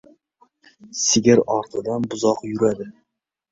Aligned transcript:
•Sigir 1.09 1.43
ortidan 1.57 2.09
buzoq 2.15 2.39
yuradi. 2.51 2.91